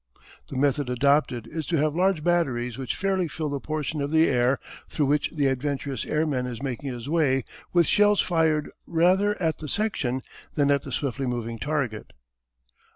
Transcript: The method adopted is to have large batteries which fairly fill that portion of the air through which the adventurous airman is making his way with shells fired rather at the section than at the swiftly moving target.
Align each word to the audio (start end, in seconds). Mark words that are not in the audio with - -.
The 0.49 0.55
method 0.55 0.89
adopted 0.89 1.45
is 1.45 1.67
to 1.67 1.77
have 1.77 1.93
large 1.93 2.23
batteries 2.23 2.75
which 2.75 2.95
fairly 2.95 3.27
fill 3.27 3.49
that 3.49 3.59
portion 3.59 4.01
of 4.01 4.09
the 4.09 4.27
air 4.29 4.57
through 4.89 5.05
which 5.05 5.29
the 5.31 5.45
adventurous 5.45 6.07
airman 6.07 6.47
is 6.47 6.63
making 6.63 6.91
his 6.91 7.07
way 7.07 7.43
with 7.71 7.85
shells 7.85 8.19
fired 8.19 8.71
rather 8.87 9.39
at 9.39 9.59
the 9.59 9.67
section 9.67 10.23
than 10.55 10.71
at 10.71 10.81
the 10.81 10.91
swiftly 10.91 11.27
moving 11.27 11.59
target. 11.59 12.13